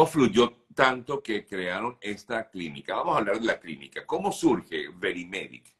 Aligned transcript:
¿Cómo 0.00 0.10
fluyó 0.10 0.56
tanto 0.74 1.22
que 1.22 1.44
crearon 1.44 1.98
esta 2.00 2.48
clínica? 2.48 2.94
Vamos 2.94 3.16
a 3.16 3.18
hablar 3.18 3.38
de 3.38 3.44
la 3.44 3.60
clínica. 3.60 4.06
¿Cómo 4.06 4.32
surge 4.32 4.86
Verimedic? 4.98 5.76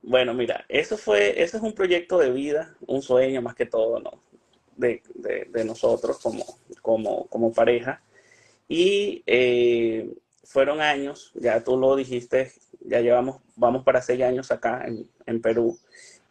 Bueno, 0.00 0.32
mira, 0.32 0.64
eso 0.70 0.96
fue, 0.96 1.42
eso 1.42 1.58
es 1.58 1.62
un 1.62 1.74
proyecto 1.74 2.16
de 2.16 2.30
vida, 2.30 2.74
un 2.86 3.02
sueño 3.02 3.42
más 3.42 3.54
que 3.54 3.66
todo, 3.66 4.00
¿no? 4.00 4.22
De, 4.74 5.02
nosotros 5.66 6.18
como, 6.18 6.46
como, 6.80 7.26
como 7.26 7.52
pareja. 7.52 8.02
Y 8.68 9.22
eh, 9.26 10.14
fueron 10.42 10.80
años, 10.80 11.30
ya 11.34 11.62
tú 11.62 11.76
lo 11.76 11.94
dijiste, 11.94 12.54
ya 12.80 13.00
llevamos, 13.02 13.42
vamos 13.54 13.84
para 13.84 14.00
seis 14.00 14.22
años 14.22 14.50
acá 14.50 14.86
en, 15.26 15.42
Perú, 15.42 15.78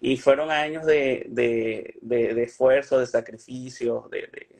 y 0.01 0.17
fueron 0.17 0.49
años 0.49 0.87
de, 0.87 1.27
de 1.29 2.43
esfuerzo, 2.43 2.97
de 2.97 3.05
sacrificio, 3.05 4.09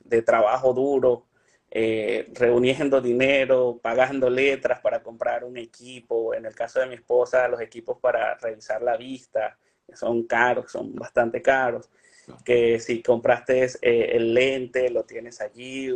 de, 0.03 0.21
trabajo 0.21 0.75
duro, 0.75 1.25
eh, 1.71 2.27
reuniendo 2.33 3.01
dinero, 3.01 3.79
pagando 3.81 4.29
letras 4.29 4.79
para 4.79 5.01
comprar 5.03 5.43
un 5.43 5.57
equipo, 5.57 6.33
en 6.33 6.45
el 6.45 6.55
caso 6.55 6.79
de 6.79 6.87
mi 6.87 6.95
esposa, 6.95 7.47
los 7.47 7.61
equipos 7.61 7.97
para 7.99 8.35
revisar 8.35 8.81
la 8.81 8.97
vista, 8.97 9.57
que 9.85 9.95
son 9.95 10.23
caros, 10.23 10.71
son 10.71 10.95
bastante 10.95 11.41
caros, 11.41 11.89
que 12.43 12.79
si 12.79 13.01
compraste 13.01 13.65
eh, 13.81 14.11
el 14.13 14.33
lente, 14.33 14.89
lo 14.89 15.03
tienes 15.03 15.41
allí, 15.41 15.91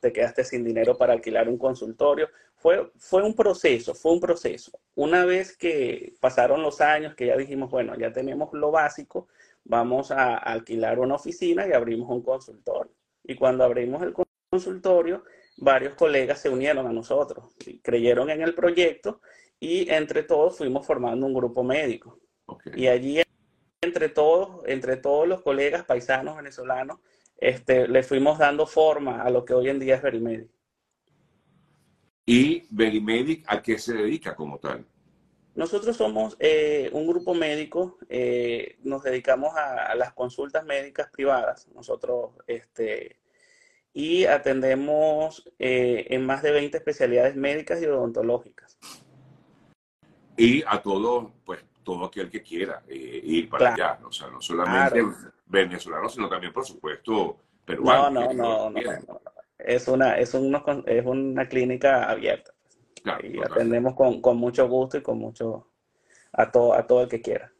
te 0.00 0.12
quedaste 0.12 0.44
sin 0.44 0.64
dinero 0.64 0.96
para 0.96 1.14
alquilar 1.14 1.48
un 1.48 1.58
consultorio. 1.58 2.28
Fue, 2.54 2.90
fue 2.96 3.22
un 3.22 3.34
proceso, 3.34 3.94
fue 3.94 4.12
un 4.12 4.20
proceso. 4.20 4.72
Una 4.94 5.24
vez 5.24 5.56
que 5.56 6.14
pasaron 6.20 6.62
los 6.62 6.80
años, 6.80 7.14
que 7.14 7.26
ya 7.26 7.36
dijimos, 7.36 7.70
bueno, 7.70 7.96
ya 7.96 8.12
tenemos 8.12 8.52
lo 8.52 8.70
básico, 8.70 9.28
vamos 9.64 10.10
a 10.10 10.36
alquilar 10.36 10.98
una 10.98 11.16
oficina 11.16 11.66
y 11.68 11.72
abrimos 11.72 12.08
un 12.10 12.22
consultorio. 12.22 12.92
Y 13.22 13.36
cuando 13.36 13.64
abrimos 13.64 14.02
el 14.02 14.12
consultorio, 14.12 14.27
varios 15.56 15.94
colegas 15.94 16.40
se 16.40 16.48
unieron 16.48 16.86
a 16.86 16.92
nosotros, 16.92 17.54
creyeron 17.82 18.30
en 18.30 18.42
el 18.42 18.54
proyecto 18.54 19.20
y 19.60 19.90
entre 19.90 20.22
todos 20.22 20.56
fuimos 20.56 20.86
formando 20.86 21.26
un 21.26 21.34
grupo 21.34 21.62
médico. 21.62 22.18
Y 22.74 22.86
allí 22.86 23.20
entre 23.82 24.08
todos, 24.08 24.62
entre 24.66 24.96
todos 24.96 25.28
los 25.28 25.42
colegas 25.42 25.84
paisanos 25.84 26.36
venezolanos, 26.36 26.98
este, 27.36 27.86
le 27.86 28.02
fuimos 28.02 28.38
dando 28.38 28.66
forma 28.66 29.22
a 29.22 29.30
lo 29.30 29.44
que 29.44 29.54
hoy 29.54 29.68
en 29.68 29.78
día 29.78 29.96
es 29.96 30.02
Verimedic. 30.02 30.50
¿Y 32.26 32.66
Verimedic 32.70 33.44
a 33.46 33.62
qué 33.62 33.78
se 33.78 33.94
dedica 33.94 34.34
como 34.34 34.58
tal? 34.58 34.84
Nosotros 35.54 35.96
somos 35.96 36.36
eh, 36.38 36.88
un 36.92 37.06
grupo 37.06 37.34
médico, 37.34 37.98
eh, 38.08 38.76
nos 38.82 39.02
dedicamos 39.02 39.56
a, 39.56 39.86
a, 39.86 39.94
las 39.94 40.12
consultas 40.12 40.64
médicas 40.64 41.10
privadas. 41.10 41.66
Nosotros 41.74 42.32
este, 42.46 43.18
y 43.98 44.26
atendemos 44.26 45.42
eh, 45.58 46.06
en 46.10 46.24
más 46.24 46.40
de 46.40 46.52
20 46.52 46.76
especialidades 46.76 47.34
médicas 47.34 47.82
y 47.82 47.86
odontológicas. 47.86 48.78
Y 50.36 50.62
a 50.64 50.80
todo, 50.80 51.32
pues, 51.44 51.64
todo 51.82 52.04
aquel 52.04 52.30
que 52.30 52.40
quiera 52.40 52.80
eh, 52.86 53.20
ir 53.24 53.48
para 53.48 53.74
allá, 53.74 53.98
o 54.06 54.12
sea, 54.12 54.28
no 54.28 54.40
solamente 54.40 55.02
venezolanos, 55.46 56.14
sino 56.14 56.28
también, 56.28 56.52
por 56.52 56.64
supuesto, 56.64 57.38
peruanos. 57.64 58.32
No, 58.36 58.70
no, 58.70 58.70
no, 58.70 58.80
no, 58.80 59.20
Es 59.58 59.88
una, 59.88 60.16
es, 60.16 60.32
es 60.32 61.04
una 61.04 61.48
clínica 61.48 62.08
abierta. 62.08 62.52
y 63.24 63.40
atendemos 63.40 63.96
con, 63.96 64.22
con, 64.22 64.36
mucho 64.36 64.68
gusto 64.68 64.98
y 64.98 65.02
con 65.02 65.18
mucho, 65.18 65.72
a 66.34 66.48
todo, 66.52 66.72
a 66.72 66.86
todo 66.86 67.02
el 67.02 67.08
que 67.08 67.20
quiera. 67.20 67.52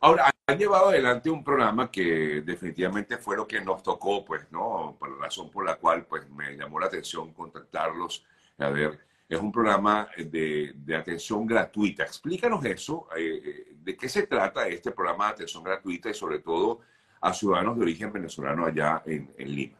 Ahora, 0.00 0.28
han 0.48 0.58
llevado 0.58 0.88
adelante 0.88 1.28
un 1.28 1.44
programa 1.44 1.90
que 1.90 2.40
definitivamente 2.40 3.18
fue 3.18 3.36
lo 3.36 3.46
que 3.46 3.60
nos 3.60 3.82
tocó, 3.82 4.24
pues, 4.24 4.50
¿no? 4.50 4.96
Por 4.98 5.10
la 5.10 5.26
razón 5.26 5.50
por 5.50 5.62
la 5.66 5.76
cual, 5.76 6.06
pues, 6.06 6.26
me 6.30 6.56
llamó 6.56 6.80
la 6.80 6.86
atención 6.86 7.34
contactarlos. 7.34 8.24
A 8.56 8.70
ver, 8.70 8.98
es 9.28 9.38
un 9.38 9.52
programa 9.52 10.08
de, 10.16 10.74
atención 10.98 11.46
gratuita. 11.46 12.02
Explícanos 12.04 12.64
eso, 12.64 13.08
eh, 13.14 13.42
eh, 13.44 13.74
de 13.74 13.94
qué 13.94 14.08
se 14.08 14.26
trata 14.26 14.66
este 14.68 14.90
programa 14.90 15.26
de 15.26 15.32
atención 15.32 15.62
gratuita 15.62 16.08
y 16.08 16.14
sobre 16.14 16.38
todo 16.38 16.80
a 17.20 17.34
ciudadanos 17.34 17.76
de 17.76 17.82
origen 17.82 18.10
venezolano 18.10 18.64
allá 18.64 19.02
en, 19.04 19.30
Lima. 19.36 19.78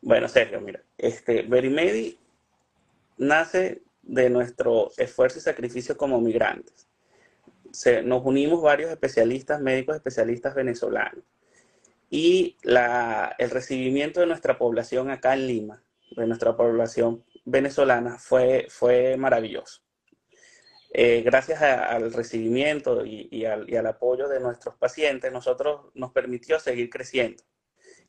Bueno, 0.00 0.26
Sergio, 0.26 0.58
mira, 0.58 0.80
este, 0.96 1.42
Verimedi 1.42 2.18
nace 3.18 3.82
de 4.00 4.30
nuestro 4.30 4.90
esfuerzo 4.96 5.38
y 5.38 5.42
sacrificio 5.42 5.98
como 5.98 6.18
migrantes 6.18 6.86
nos 8.04 8.24
unimos 8.24 8.62
varios 8.62 8.90
especialistas, 8.90 9.60
médicos 9.60 9.96
especialistas 9.96 10.54
venezolanos. 10.54 11.24
Y 12.08 12.56
el 12.62 13.50
recibimiento 13.50 14.20
de 14.20 14.26
nuestra 14.26 14.58
población 14.58 15.10
acá 15.10 15.34
en 15.34 15.46
Lima, 15.46 15.82
de 16.16 16.26
nuestra 16.26 16.56
población 16.56 17.24
venezolana, 17.44 18.18
fue, 18.18 18.66
fue 18.68 19.16
maravilloso. 19.16 19.82
Eh, 20.92 21.22
gracias 21.22 21.60
al 21.60 22.12
recibimiento 22.12 23.04
y, 23.04 23.44
al, 23.44 23.68
y, 23.68 23.76
al, 23.76 23.86
apoyo 23.86 24.28
de 24.28 24.40
nuestros 24.40 24.76
pacientes, 24.76 25.30
nosotros 25.32 25.90
nos 25.94 26.12
permitió 26.12 26.58
seguir 26.58 26.88
creciendo. 26.88 27.42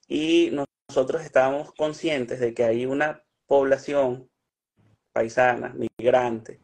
Y 0.07 0.51
nosotros 0.87 1.23
estábamos 1.23 1.73
conscientes 1.73 2.39
de 2.39 2.53
que 2.53 2.63
hay 2.63 2.85
una 2.85 3.23
población 3.45 4.29
paisana, 5.11 5.75
migrante, 5.97 6.61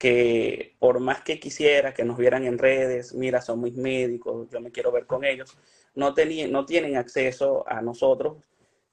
que 0.00 0.76
por 0.78 0.98
más 0.98 1.20
que 1.20 1.38
quisiera 1.38 1.92
que 1.92 2.06
nos 2.06 2.16
vieran 2.16 2.46
en 2.46 2.56
redes, 2.56 3.12
mira, 3.12 3.42
son 3.42 3.60
mis 3.60 3.76
médicos, 3.76 4.48
yo 4.50 4.58
me 4.58 4.72
quiero 4.72 4.90
ver 4.90 5.04
con 5.04 5.26
ellos, 5.26 5.58
no, 5.94 6.14
no 6.48 6.64
tienen 6.64 6.96
acceso 6.96 7.68
a 7.68 7.82
nosotros, 7.82 8.38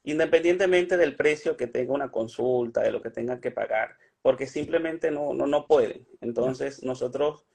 independientemente 0.04 0.98
del 0.98 1.16
precio 1.16 1.56
que 1.56 1.66
tenga 1.66 1.94
una 1.94 2.10
consulta, 2.10 2.82
de 2.82 2.92
lo 2.92 3.00
que 3.00 3.08
tengan 3.08 3.40
que 3.40 3.50
pagar, 3.50 3.96
porque 4.20 4.46
simplemente 4.46 5.10
no, 5.10 5.32
no, 5.32 5.46
no 5.46 5.66
pueden. 5.66 6.06
Entonces 6.20 6.82
nosotros 6.82 7.46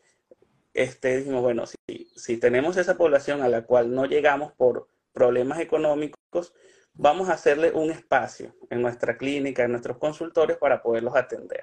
este, 0.74 1.18
dijimos, 1.18 1.44
bueno, 1.44 1.66
si, 1.68 1.78
si 2.16 2.38
tenemos 2.38 2.76
esa 2.78 2.98
población 2.98 3.44
a 3.44 3.50
la 3.50 3.68
cual 3.68 3.94
no 3.94 4.08
llegamos 4.08 4.52
por 4.54 4.88
problemas 5.12 5.60
económicos, 5.60 6.56
vamos 6.96 7.30
a 7.30 7.34
hacerle 7.34 7.72
un 7.72 7.92
espacio 7.92 8.56
en 8.72 8.82
nuestra 8.82 9.16
clínica, 9.16 9.64
en 9.64 9.74
nuestros 9.74 10.00
consultorios 10.00 10.58
para 10.58 10.82
poderlos 10.82 11.16
atender. 11.16 11.62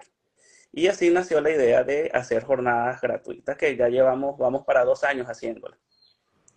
Y 0.72 0.86
así 0.86 1.10
nació 1.10 1.40
la 1.40 1.50
idea 1.50 1.82
de 1.82 2.10
hacer 2.14 2.44
jornadas 2.44 3.00
gratuitas, 3.00 3.56
que 3.56 3.76
ya 3.76 3.88
llevamos, 3.88 4.38
vamos 4.38 4.64
para 4.64 4.84
dos 4.84 5.02
años 5.02 5.26
haciéndola. 5.26 5.76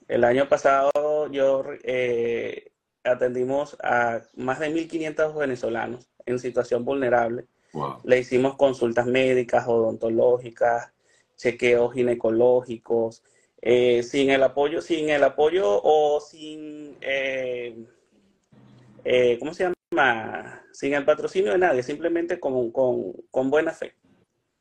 El 0.08 0.24
año 0.24 0.48
pasado 0.48 1.32
yo 1.32 1.64
eh, 1.84 2.72
atendimos 3.04 3.76
a 3.82 4.22
más 4.36 4.60
de 4.60 4.70
1.500 4.70 5.36
venezolanos 5.36 6.10
en 6.26 6.40
situación 6.40 6.86
vulnerable. 6.86 7.48
Le 8.04 8.20
hicimos 8.20 8.56
consultas 8.56 9.08
médicas, 9.08 9.68
odontológicas, 9.68 10.94
chequeos 11.36 11.94
ginecológicos, 11.94 13.24
eh, 13.62 14.04
sin 14.04 14.30
el 14.30 14.44
apoyo, 14.44 14.82
sin 14.82 15.10
el 15.10 15.24
apoyo 15.24 15.82
o 15.84 16.20
sin, 16.22 16.98
eh, 17.02 17.88
¿cómo 19.40 19.56
se 19.56 19.64
llama? 19.64 20.62
Sin 20.72 20.94
el 20.94 21.04
patrocinio 21.04 21.52
de 21.54 21.58
nadie, 21.58 21.82
simplemente 21.82 22.40
con, 22.40 22.72
con, 22.72 23.14
con 23.32 23.50
buena 23.50 23.72
fe 23.72 23.96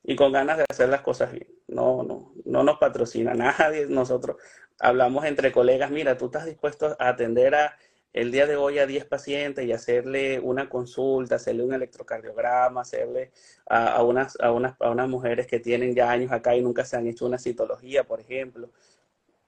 y 0.04 0.16
con 0.16 0.32
ganas 0.32 0.58
de 0.58 0.64
hacer 0.68 0.88
las 0.88 1.02
cosas 1.02 1.32
bien. 1.32 1.48
No, 1.68 2.02
no, 2.02 2.32
no 2.44 2.62
nos 2.62 2.78
patrocina 2.78 3.34
nadie. 3.34 3.86
Nosotros 3.86 4.36
hablamos 4.78 5.24
entre 5.24 5.52
colegas, 5.52 5.90
mira, 5.90 6.18
tú 6.18 6.26
estás 6.26 6.46
dispuesto 6.46 6.96
a 6.98 7.08
atender 7.08 7.54
a 7.54 7.76
el 8.12 8.30
día 8.30 8.46
de 8.46 8.56
hoy 8.56 8.78
a 8.78 8.86
10 8.86 9.06
pacientes 9.06 9.64
y 9.64 9.72
hacerle 9.72 10.38
una 10.38 10.68
consulta, 10.68 11.36
hacerle 11.36 11.64
un 11.64 11.72
electrocardiograma, 11.72 12.82
hacerle 12.82 13.32
a, 13.66 14.02
unas, 14.02 14.36
a, 14.38 14.52
unas, 14.52 14.74
a 14.80 14.90
unas 14.90 15.08
mujeres 15.08 15.46
que 15.46 15.60
tienen 15.60 15.94
ya 15.94 16.10
años 16.10 16.30
acá 16.30 16.54
y 16.54 16.60
nunca 16.60 16.84
se 16.84 16.96
han 16.96 17.06
hecho 17.06 17.24
una 17.24 17.38
citología, 17.38 18.04
por 18.04 18.20
ejemplo. 18.20 18.70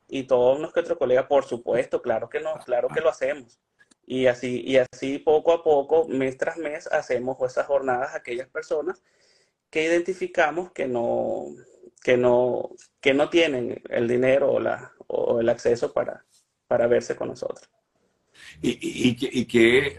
Y 0.08 0.24
todos 0.24 0.58
unos 0.58 0.72
que 0.72 0.80
otros 0.80 0.96
colegas, 0.96 1.26
por 1.26 1.44
supuesto, 1.44 2.00
claro 2.00 2.30
que 2.30 2.40
no, 2.40 2.54
claro 2.64 2.88
que 2.88 3.02
lo 3.02 3.10
hacemos. 3.10 3.60
Y 4.06 4.26
así, 4.26 4.62
y 4.64 4.78
así 4.78 5.18
poco 5.18 5.52
a 5.52 5.62
poco, 5.62 6.08
mes 6.08 6.38
tras 6.38 6.56
mes, 6.56 6.86
hacemos 6.86 7.36
esas 7.42 7.66
jornadas 7.66 8.14
a 8.14 8.18
aquellas 8.18 8.48
personas 8.48 9.02
que 9.74 9.82
identificamos 9.82 10.70
que 10.70 10.86
no, 10.86 11.46
que 12.00 12.16
no, 12.16 12.70
que 13.00 13.12
no 13.12 13.28
tienen 13.28 13.82
el 13.88 14.06
dinero 14.06 14.52
o, 14.52 14.60
la, 14.60 14.92
o 15.08 15.40
el 15.40 15.48
acceso 15.48 15.92
para, 15.92 16.24
para 16.68 16.86
verse 16.86 17.16
con 17.16 17.26
nosotros. 17.26 17.68
¿Y, 18.62 18.78
y, 19.20 19.44
que, 19.46 19.98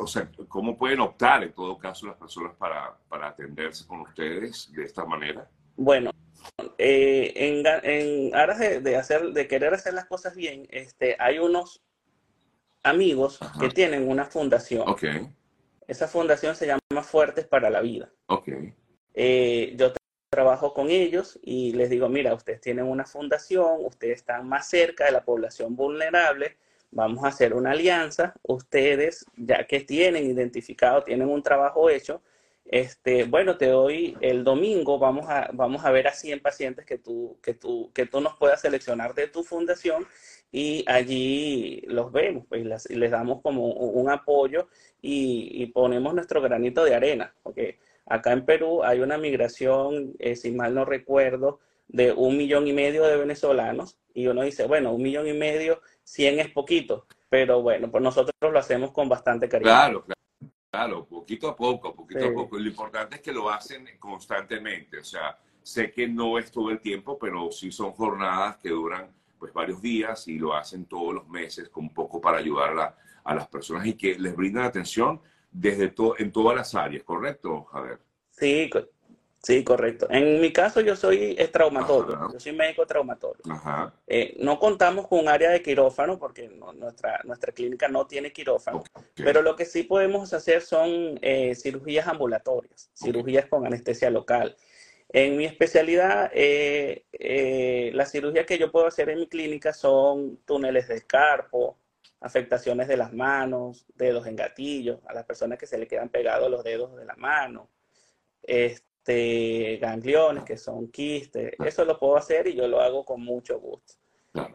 o 0.00 0.06
sea, 0.06 0.30
cómo 0.46 0.78
pueden 0.78 1.00
optar 1.00 1.42
en 1.42 1.52
todo 1.52 1.76
caso 1.76 2.06
las 2.06 2.16
personas 2.16 2.54
para, 2.54 2.96
para 3.08 3.26
atenderse 3.30 3.84
con 3.84 4.02
ustedes 4.02 4.70
de 4.70 4.84
esta 4.84 5.04
manera? 5.04 5.50
Bueno, 5.74 6.12
eh, 6.78 7.32
en, 7.34 7.66
en, 7.82 8.32
aras 8.32 8.60
de, 8.60 8.96
hacer, 8.96 9.32
de 9.32 9.48
querer 9.48 9.74
hacer 9.74 9.92
las 9.94 10.06
cosas 10.06 10.36
bien, 10.36 10.68
este, 10.70 11.16
hay 11.18 11.40
unos 11.40 11.82
amigos 12.84 13.40
que 13.58 13.70
tienen 13.70 14.08
una 14.08 14.26
fundación. 14.26 14.88
Okay. 14.88 15.28
Esa 15.88 16.06
fundación 16.06 16.54
se 16.54 16.68
llama 16.68 17.02
Fuertes 17.02 17.48
para 17.48 17.70
la 17.70 17.80
Vida. 17.80 18.12
Okay. 18.26 18.72
Eh, 19.16 19.74
yo 19.76 19.92
trabajo 20.30 20.74
con 20.74 20.90
ellos 20.90 21.38
y 21.42 21.72
les 21.72 21.88
digo, 21.90 22.08
mira, 22.08 22.34
ustedes 22.34 22.60
tienen 22.60 22.84
una 22.84 23.06
fundación, 23.06 23.84
ustedes 23.84 24.18
están 24.18 24.46
más 24.46 24.68
cerca 24.68 25.06
de 25.06 25.12
la 25.12 25.24
población 25.24 25.74
vulnerable, 25.74 26.58
vamos 26.90 27.24
a 27.24 27.28
hacer 27.28 27.54
una 27.54 27.70
alianza, 27.72 28.34
ustedes, 28.42 29.24
ya 29.36 29.66
que 29.66 29.80
tienen 29.80 30.26
identificado, 30.26 31.02
tienen 31.02 31.28
un 31.28 31.42
trabajo 31.42 31.88
hecho, 31.88 32.22
este, 32.66 33.24
bueno, 33.24 33.56
te 33.56 33.68
doy 33.68 34.16
el 34.20 34.44
domingo, 34.44 34.98
vamos 34.98 35.26
a, 35.28 35.48
vamos 35.52 35.84
a 35.84 35.90
ver 35.92 36.08
a 36.08 36.12
100 36.12 36.40
pacientes 36.40 36.84
que 36.84 36.98
tú, 36.98 37.38
que, 37.42 37.54
tú, 37.54 37.90
que 37.94 38.06
tú 38.06 38.20
nos 38.20 38.36
puedas 38.36 38.60
seleccionar 38.60 39.14
de 39.14 39.28
tu 39.28 39.44
fundación 39.44 40.06
y 40.52 40.84
allí 40.88 41.82
los 41.86 42.12
vemos, 42.12 42.44
pues 42.48 42.64
les, 42.64 42.90
les 42.90 43.10
damos 43.10 43.40
como 43.40 43.68
un 43.68 44.10
apoyo 44.10 44.68
y, 45.00 45.66
ponemos 45.66 46.14
nuestro 46.14 46.40
granito 46.42 46.84
de 46.84 46.94
arena, 46.94 47.34
porque 47.42 47.78
acá 48.06 48.32
en 48.32 48.44
Perú 48.44 48.82
hay 48.82 49.00
una 49.00 49.18
migración, 49.18 50.14
eh, 50.18 50.36
si 50.36 50.52
mal 50.52 50.74
no 50.74 50.84
recuerdo, 50.84 51.60
de 51.88 52.12
un 52.12 52.36
millón 52.36 52.66
y 52.66 52.72
medio 52.72 53.04
de 53.04 53.16
venezolanos 53.16 53.98
y 54.14 54.26
uno 54.26 54.42
dice, 54.42 54.66
bueno, 54.66 54.92
un 54.92 55.02
millón 55.02 55.28
y 55.28 55.32
medio, 55.32 55.80
100 56.04 56.40
es 56.40 56.50
poquito, 56.50 57.06
pero 57.28 57.62
bueno, 57.62 57.90
pues 57.90 58.02
nosotros 58.02 58.34
lo 58.40 58.58
hacemos 58.58 58.92
con 58.92 59.08
bastante 59.08 59.48
cariño. 59.48 59.70
Claro, 59.70 60.04
claro. 60.04 60.16
Claro, 60.70 61.06
poquito 61.06 61.48
a 61.48 61.56
poco, 61.56 61.94
poquito 61.94 62.20
sí. 62.20 62.26
a 62.26 62.34
poco. 62.34 62.58
Lo 62.58 62.68
importante 62.68 63.16
es 63.16 63.22
que 63.22 63.32
lo 63.32 63.48
hacen 63.48 63.88
constantemente. 63.98 64.98
O 64.98 65.04
sea, 65.04 65.38
sé 65.62 65.90
que 65.90 66.06
no 66.06 66.38
es 66.38 66.50
todo 66.50 66.70
el 66.70 66.80
tiempo, 66.80 67.18
pero 67.18 67.50
sí 67.50 67.72
son 67.72 67.92
jornadas 67.92 68.58
que 68.58 68.68
duran 68.68 69.10
pues 69.38 69.54
varios 69.54 69.80
días 69.80 70.28
y 70.28 70.38
lo 70.38 70.54
hacen 70.54 70.84
todos 70.84 71.14
los 71.14 71.28
meses 71.28 71.70
con 71.70 71.84
un 71.84 71.94
poco 71.94 72.20
para 72.20 72.38
ayudar 72.38 72.78
a, 72.78 72.96
a 73.24 73.34
las 73.34 73.48
personas 73.48 73.86
y 73.86 73.94
que 73.94 74.18
les 74.18 74.36
brindan 74.36 74.64
atención 74.64 75.20
desde 75.56 75.88
to 75.88 76.14
en 76.18 76.32
todas 76.32 76.56
las 76.56 76.74
áreas, 76.74 77.02
¿correcto, 77.02 77.64
Javier? 77.64 77.98
Sí, 78.30 78.70
Sí, 79.42 79.62
correcto. 79.62 80.08
En 80.10 80.40
mi 80.40 80.52
caso 80.52 80.80
yo 80.80 80.96
soy 80.96 81.36
traumatólogo, 81.52 82.14
Ajá. 82.14 82.28
yo 82.32 82.40
soy 82.40 82.52
médico 82.52 82.84
traumatólogo. 82.84 83.44
Eh, 84.08 84.34
no 84.40 84.58
contamos 84.58 85.06
con 85.06 85.20
un 85.20 85.28
área 85.28 85.50
de 85.50 85.62
quirófano 85.62 86.18
porque 86.18 86.48
no, 86.48 86.72
nuestra, 86.72 87.20
nuestra 87.22 87.52
clínica 87.52 87.86
no 87.86 88.08
tiene 88.08 88.32
quirófano, 88.32 88.82
okay. 88.92 89.24
pero 89.24 89.42
lo 89.42 89.54
que 89.54 89.64
sí 89.64 89.84
podemos 89.84 90.32
hacer 90.32 90.62
son 90.62 91.16
eh, 91.22 91.54
cirugías 91.54 92.08
ambulatorias, 92.08 92.90
okay. 93.00 93.12
cirugías 93.12 93.46
con 93.46 93.64
anestesia 93.64 94.10
local. 94.10 94.56
En 95.10 95.36
mi 95.36 95.44
especialidad, 95.44 96.28
eh, 96.34 97.04
eh, 97.12 97.92
la 97.94 98.04
cirugía 98.04 98.44
que 98.44 98.58
yo 98.58 98.72
puedo 98.72 98.88
hacer 98.88 99.10
en 99.10 99.20
mi 99.20 99.28
clínica 99.28 99.72
son 99.72 100.38
túneles 100.44 100.88
de 100.88 101.02
carpo, 101.02 101.78
afectaciones 102.26 102.88
de 102.88 102.96
las 102.96 103.12
manos, 103.12 103.86
dedos 103.94 104.26
en 104.26 104.36
gatillo, 104.36 105.00
a 105.06 105.14
las 105.14 105.24
personas 105.24 105.58
que 105.58 105.66
se 105.66 105.78
le 105.78 105.86
quedan 105.86 106.10
pegados 106.10 106.50
los 106.50 106.62
dedos 106.62 106.94
de 106.96 107.04
la 107.04 107.16
mano. 107.16 107.70
Este, 108.42 108.86
este, 109.06 109.78
gangliones, 109.80 110.42
que 110.42 110.56
son 110.56 110.88
quistes. 110.88 111.52
Eso 111.64 111.84
lo 111.84 111.96
puedo 111.96 112.16
hacer 112.16 112.48
y 112.48 112.54
yo 112.54 112.66
lo 112.66 112.80
hago 112.80 113.04
con 113.04 113.22
mucho 113.22 113.60
gusto. 113.60 113.94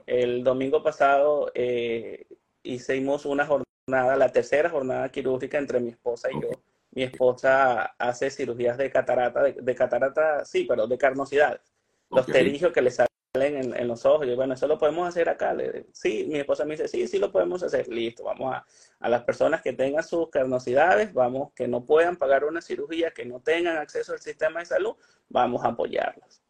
El 0.05 0.43
domingo 0.43 0.83
pasado 0.83 1.49
eh, 1.55 2.27
hicimos 2.61 3.25
una 3.25 3.45
jornada, 3.45 4.17
la 4.17 4.29
tercera 4.29 4.69
jornada 4.69 5.07
quirúrgica 5.09 5.57
entre 5.57 5.79
mi 5.79 5.91
esposa 5.91 6.27
y 6.29 6.41
yo. 6.41 6.49
Mi 6.91 7.03
esposa 7.03 7.95
hace 7.97 8.29
cirugías 8.29 8.77
de 8.77 8.91
catarata, 8.91 9.41
de, 9.41 9.53
de 9.53 9.75
catarata, 9.75 10.43
sí, 10.43 10.65
pero 10.67 10.85
de 10.85 10.97
carnosidades. 10.97 11.61
Los 12.09 12.23
okay. 12.23 12.33
terigios 12.33 12.73
que 12.73 12.81
le 12.81 12.91
salen 12.91 13.07
en, 13.33 13.87
los 13.87 14.05
ojos. 14.05 14.27
Y 14.27 14.35
bueno, 14.35 14.53
eso 14.53 14.67
lo 14.67 14.77
podemos 14.77 15.07
hacer 15.07 15.29
acá. 15.29 15.53
Le, 15.53 15.87
sí, 15.93 16.25
mi 16.27 16.39
esposa 16.39 16.65
me 16.65 16.71
dice, 16.71 16.87
sí, 16.87 17.07
sí 17.07 17.17
lo 17.17 17.31
podemos 17.31 17.63
hacer. 17.63 17.87
Listo, 17.87 18.23
vamos 18.23 18.53
a, 18.53 18.65
a 18.99 19.09
las 19.09 19.23
personas 19.23 19.61
que 19.61 19.73
tengan 19.73 20.03
sus 20.03 20.29
carnosidades, 20.29 21.13
vamos, 21.13 21.53
que 21.53 21.67
no 21.67 21.85
puedan 21.85 22.17
pagar 22.17 22.43
una 22.43 22.61
cirugía, 22.61 23.11
que 23.11 23.25
no 23.25 23.39
tengan 23.39 23.77
acceso 23.77 24.13
al 24.13 24.19
sistema 24.19 24.59
de 24.59 24.65
salud, 24.65 24.95
vamos 25.29 25.63
a 25.63 25.69
apoyarlas. 25.69 26.41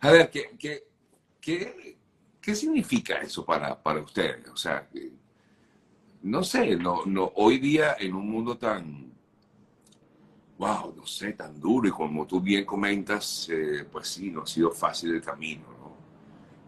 A 0.00 0.12
ver, 0.12 0.30
¿qué, 0.30 0.50
qué, 0.58 0.84
qué, 1.40 1.98
qué 2.40 2.54
significa 2.54 3.16
eso 3.16 3.44
para, 3.44 3.80
para 3.82 4.00
ustedes? 4.00 4.48
O 4.48 4.56
sea, 4.56 4.88
no 6.22 6.44
sé, 6.44 6.76
no, 6.76 7.04
no, 7.06 7.32
hoy 7.36 7.58
día 7.58 7.96
en 7.98 8.14
un 8.14 8.28
mundo 8.30 8.56
tan, 8.56 9.12
wow, 10.58 10.92
no 10.96 11.06
sé, 11.06 11.32
tan 11.32 11.58
duro 11.58 11.88
y 11.88 11.92
como 11.92 12.26
tú 12.26 12.40
bien 12.40 12.64
comentas, 12.64 13.48
eh, 13.50 13.86
pues 13.90 14.08
sí, 14.08 14.30
no 14.30 14.42
ha 14.42 14.46
sido 14.46 14.70
fácil 14.72 15.14
el 15.14 15.22
camino, 15.22 15.64
¿no? 15.77 15.77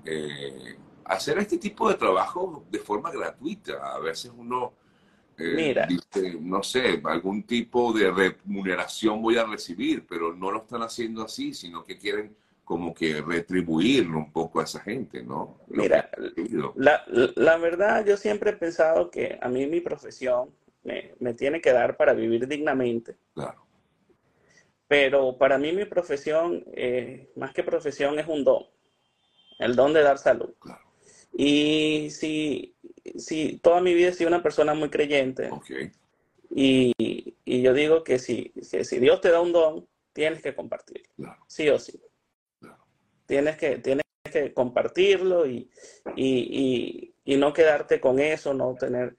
Eh, 0.05 0.77
hacer 1.05 1.39
este 1.39 1.59
tipo 1.59 1.89
de 1.89 1.97
trabajo 1.97 2.65
de 2.71 2.79
forma 2.79 3.11
gratuita, 3.11 3.95
a 3.95 3.99
veces 3.99 4.33
uno 4.37 4.75
eh, 5.39 5.55
Mira. 5.57 5.87
dice, 5.87 6.37
no 6.41 6.63
sé, 6.63 7.01
algún 7.05 7.43
tipo 7.45 7.93
de 7.93 8.11
remuneración 8.11 9.21
voy 9.23 9.37
a 9.37 9.45
recibir, 9.45 10.07
pero 10.07 10.35
no 10.35 10.51
lo 10.51 10.61
están 10.61 10.83
haciendo 10.83 11.25
así, 11.25 11.55
sino 11.55 11.85
que 11.85 11.99
quieren 11.99 12.37
como 12.65 12.95
que 12.95 13.21
retribuirlo 13.21 14.19
un 14.19 14.33
poco 14.33 14.61
a 14.61 14.65
esa 14.65 14.81
gente, 14.81 15.23
¿no? 15.23 15.59
Lo 15.69 15.83
Mira, 15.83 16.09
la, 16.77 17.03
la, 17.35 17.57
verdad 17.57 18.07
yo 18.07 18.17
siempre 18.17 18.51
he 18.51 18.57
pensado 18.57 19.11
que 19.11 19.39
a 19.43 19.49
mí 19.49 19.67
mi 19.67 19.81
profesión 19.81 20.51
me, 20.85 21.15
me 21.19 21.35
tiene 21.35 21.61
que 21.61 21.73
dar 21.73 21.97
para 21.97 22.13
vivir 22.13 22.47
dignamente. 22.47 23.17
Claro 23.35 23.71
pero 24.91 25.39
para 25.39 25.57
mí 25.57 25.71
mi 25.71 25.85
profesión, 25.85 26.65
eh, 26.73 27.31
más 27.37 27.53
que 27.53 27.63
profesión, 27.63 28.19
es 28.19 28.27
un 28.27 28.43
don, 28.43 28.65
el 29.61 29.77
don 29.77 29.93
de 29.93 30.03
dar 30.03 30.19
salud. 30.19 30.53
Claro. 30.59 30.81
Y 31.33 32.09
si, 32.11 32.75
si 33.17 33.59
toda 33.59 33.81
mi 33.81 33.95
vida 33.95 34.09
he 34.09 34.13
sido 34.13 34.29
una 34.29 34.43
persona 34.43 34.75
muy 34.75 34.91
creyente, 34.91 35.49
okay. 35.51 35.93
y, 36.51 36.93
y, 37.45 37.63
yo 37.63 37.73
digo 37.73 38.03
que 38.03 38.19
si, 38.19 38.53
que 38.71 38.85
si 38.85 38.99
Dios 38.99 39.21
te 39.21 39.31
da 39.31 39.41
un 39.41 39.53
don, 39.53 39.87
tienes 40.13 40.43
que 40.43 40.55
compartirlo, 40.55 41.13
claro. 41.17 41.45
sí 41.47 41.69
o 41.69 41.79
sí. 41.79 42.01
Claro. 42.59 42.85
Tienes, 43.27 43.57
que, 43.57 43.79
tienes 43.79 44.03
que 44.25 44.53
compartirlo 44.53 45.47
y, 45.47 45.71
y, 46.17 47.15
y 47.25 47.37
no 47.37 47.53
quedarte 47.53 48.01
con 48.01 48.19
eso, 48.19 48.53
no 48.55 48.75
tener... 48.75 49.17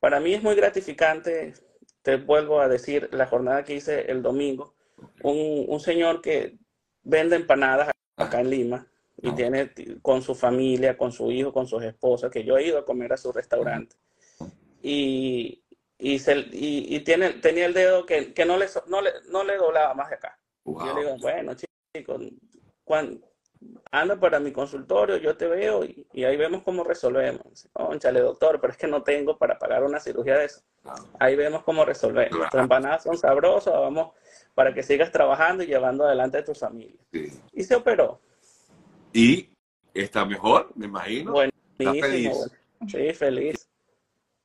Para 0.00 0.20
mí 0.20 0.34
es 0.34 0.42
muy 0.42 0.54
gratificante, 0.54 1.54
te 2.02 2.16
vuelvo 2.16 2.60
a 2.60 2.68
decir, 2.68 3.08
la 3.10 3.26
jornada 3.26 3.64
que 3.64 3.76
hice 3.76 4.10
el 4.10 4.22
domingo, 4.22 4.74
un, 5.22 5.64
un, 5.66 5.80
señor 5.80 6.20
que 6.20 6.58
vende 7.02 7.36
empanadas 7.36 7.90
acá 8.16 8.40
en 8.40 8.50
Lima 8.50 8.86
y 9.24 9.30
ah. 9.30 9.34
tiene 9.34 9.70
con 10.02 10.20
su 10.20 10.34
familia, 10.34 10.98
con 10.98 11.10
su 11.10 11.32
hijo, 11.32 11.50
con 11.50 11.66
sus 11.66 11.82
esposas, 11.82 12.30
que 12.30 12.44
yo 12.44 12.58
he 12.58 12.66
ido 12.66 12.78
a 12.78 12.84
comer 12.84 13.12
a 13.14 13.16
su 13.16 13.32
restaurante. 13.32 13.96
Y, 14.82 15.64
y, 15.98 16.18
se, 16.18 16.36
y, 16.52 16.94
y 16.94 17.00
tiene, 17.00 17.30
tenía 17.34 17.64
el 17.64 17.72
dedo 17.72 18.04
que, 18.04 18.34
que 18.34 18.44
no, 18.44 18.58
le, 18.58 18.66
no, 18.86 19.00
le, 19.00 19.10
no 19.30 19.42
le 19.42 19.56
doblaba 19.56 19.94
más 19.94 20.10
de 20.10 20.16
acá. 20.16 20.38
Wow. 20.64 20.86
Yo 20.86 20.94
le 20.94 21.00
digo, 21.00 21.16
bueno, 21.22 21.52
chicos, 21.54 22.20
cuando, 22.84 23.26
anda 23.90 24.20
para 24.20 24.38
mi 24.40 24.52
consultorio, 24.52 25.16
yo 25.16 25.38
te 25.38 25.46
veo 25.46 25.86
y, 25.86 26.06
y 26.12 26.24
ahí 26.24 26.36
vemos 26.36 26.62
cómo 26.62 26.84
resolvemos. 26.84 27.66
Conchale, 27.72 28.20
doctor, 28.20 28.60
pero 28.60 28.74
es 28.74 28.78
que 28.78 28.86
no 28.86 29.02
tengo 29.02 29.38
para 29.38 29.58
pagar 29.58 29.84
una 29.84 30.00
cirugía 30.00 30.36
de 30.36 30.44
eso. 30.44 30.60
Claro. 30.82 31.02
Ahí 31.18 31.34
vemos 31.34 31.64
cómo 31.64 31.86
resolvemos. 31.86 32.36
Claro. 32.36 32.50
Tus 32.50 32.60
empanadas 32.60 33.04
son 33.04 33.16
sabrosas, 33.16 33.72
vamos 33.72 34.12
para 34.54 34.74
que 34.74 34.82
sigas 34.82 35.10
trabajando 35.10 35.62
y 35.62 35.66
llevando 35.68 36.04
adelante 36.04 36.36
a 36.36 36.44
tu 36.44 36.54
familia. 36.54 37.00
Sí. 37.10 37.40
Y 37.54 37.64
se 37.64 37.74
operó. 37.74 38.20
Y 39.14 39.48
está 39.94 40.24
mejor, 40.24 40.72
me 40.74 40.86
imagino. 40.86 41.30
Buenísimo. 41.30 41.62
Está 41.78 41.92
feliz. 41.92 42.32
Sí, 42.88 43.14
feliz. 43.14 43.68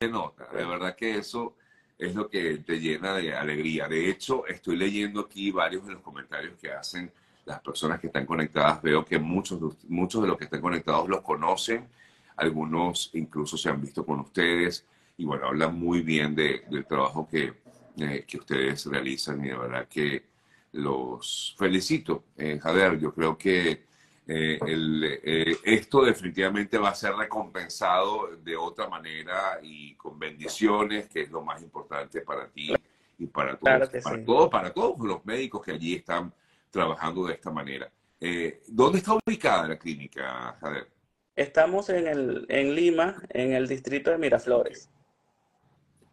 Se 0.00 0.08
nota, 0.08 0.46
de 0.54 0.64
verdad 0.64 0.94
que 0.94 1.18
eso 1.18 1.56
es 1.98 2.14
lo 2.14 2.30
que 2.30 2.58
te 2.58 2.78
llena 2.78 3.14
de 3.14 3.34
alegría. 3.34 3.88
De 3.88 4.08
hecho, 4.08 4.46
estoy 4.46 4.76
leyendo 4.76 5.22
aquí 5.22 5.50
varios 5.50 5.84
de 5.86 5.94
los 5.94 6.02
comentarios 6.02 6.56
que 6.58 6.70
hacen 6.70 7.10
las 7.44 7.60
personas 7.60 7.98
que 7.98 8.06
están 8.06 8.24
conectadas. 8.24 8.80
Veo 8.80 9.04
que 9.04 9.18
muchos, 9.18 9.58
muchos 9.88 10.22
de 10.22 10.28
los 10.28 10.38
que 10.38 10.44
están 10.44 10.60
conectados 10.60 11.08
los 11.08 11.20
conocen, 11.20 11.88
algunos 12.36 13.10
incluso 13.14 13.56
se 13.56 13.70
han 13.70 13.80
visto 13.80 14.06
con 14.06 14.20
ustedes 14.20 14.86
y 15.16 15.24
bueno, 15.24 15.48
hablan 15.48 15.76
muy 15.76 16.02
bien 16.02 16.34
de, 16.36 16.62
del 16.70 16.86
trabajo 16.86 17.28
que, 17.28 17.54
eh, 17.98 18.24
que 18.26 18.38
ustedes 18.38 18.86
realizan 18.86 19.44
y 19.44 19.48
de 19.48 19.56
verdad 19.56 19.88
que 19.88 20.26
los 20.72 21.56
felicito. 21.58 22.26
Eh, 22.36 22.60
Javier, 22.62 23.00
yo 23.00 23.12
creo 23.12 23.36
que 23.36 23.89
eh, 24.32 24.60
el, 24.64 25.20
eh, 25.24 25.56
esto 25.64 26.04
definitivamente 26.04 26.78
va 26.78 26.90
a 26.90 26.94
ser 26.94 27.14
recompensado 27.14 28.36
de 28.36 28.56
otra 28.56 28.88
manera 28.88 29.58
y 29.60 29.96
con 29.96 30.20
bendiciones, 30.20 31.08
que 31.08 31.22
es 31.22 31.32
lo 31.32 31.42
más 31.42 31.60
importante 31.60 32.20
para 32.20 32.48
ti 32.48 32.72
y 33.18 33.26
para 33.26 33.58
todos, 33.58 33.60
claro 33.60 33.88
para, 33.90 34.16
sí. 34.16 34.24
todos 34.24 34.48
para 34.48 34.72
todos 34.72 34.96
los 35.00 35.24
médicos 35.24 35.64
que 35.64 35.72
allí 35.72 35.96
están 35.96 36.32
trabajando 36.70 37.26
de 37.26 37.34
esta 37.34 37.50
manera. 37.50 37.90
Eh, 38.20 38.62
¿Dónde 38.68 38.98
está 38.98 39.14
ubicada 39.14 39.66
la 39.66 39.76
clínica, 39.76 40.56
Javier? 40.60 40.86
Estamos 41.34 41.88
en, 41.88 42.06
el, 42.06 42.46
en 42.48 42.72
Lima, 42.76 43.20
en 43.30 43.52
el 43.54 43.66
distrito 43.66 44.12
de 44.12 44.18
Miraflores. 44.18 44.88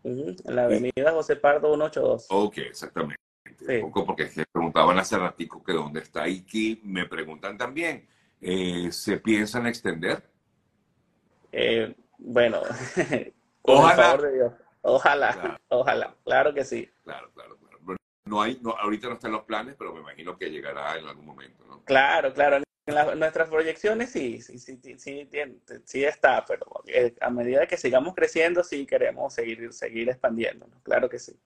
En 0.03 0.35
la 0.45 0.63
avenida 0.63 1.11
José 1.11 1.35
Pardo 1.35 1.67
182. 1.75 2.25
Ok, 2.31 2.57
exactamente. 2.57 3.26
Sí. 3.57 3.77
Un 3.77 3.91
poco 3.91 4.05
porque 4.05 4.27
se 4.27 4.45
preguntaban 4.45 4.97
hace 4.99 5.17
ratico 5.17 5.63
que 5.63 5.73
dónde 5.73 6.01
está 6.01 6.27
y 6.27 6.41
que 6.41 6.79
me 6.83 7.05
preguntan 7.05 7.57
también, 7.57 8.07
eh, 8.39 8.91
¿se 8.91 9.17
piensan 9.17 9.65
extender? 9.65 10.23
Eh, 11.51 11.95
bueno, 12.17 12.61
con 13.61 13.77
ojalá. 13.77 13.91
el 13.91 13.97
favor 13.97 14.21
de 14.21 14.33
Dios. 14.35 14.53
Ojalá, 14.81 15.33
claro. 15.33 15.57
ojalá, 15.69 16.15
claro 16.23 16.53
que 16.53 16.63
sí. 16.63 16.89
Claro, 17.03 17.31
claro, 17.33 17.57
claro. 17.57 17.97
No 18.25 18.41
hay, 18.41 18.59
no, 18.61 18.71
ahorita 18.71 19.07
no 19.07 19.15
están 19.15 19.31
los 19.31 19.43
planes, 19.43 19.75
pero 19.77 19.93
me 19.93 20.01
imagino 20.01 20.37
que 20.37 20.49
llegará 20.49 20.97
en 20.97 21.07
algún 21.07 21.25
momento, 21.25 21.65
¿no? 21.65 21.83
Claro, 21.83 22.33
claro. 22.33 22.61
nuestras 23.15 23.49
proyecciones 23.49 24.11
sí, 24.11 24.41
sí, 24.41 24.59
sí, 24.59 24.79
sí, 24.97 25.29
sí, 25.85 26.03
está, 26.03 26.45
pero 26.45 26.65
eh, 26.87 27.15
a 27.21 27.29
medida 27.29 27.65
que 27.67 27.77
sigamos 27.77 28.13
creciendo, 28.13 28.63
sí 28.63 28.85
queremos 28.85 29.33
seguir, 29.33 29.73
seguir 29.73 30.09
expandiéndonos, 30.09 30.81
claro 30.83 31.09
que 31.09 31.19
sí. 31.19 31.37